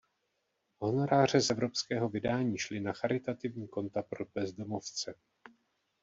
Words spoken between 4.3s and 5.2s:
bezdomovce.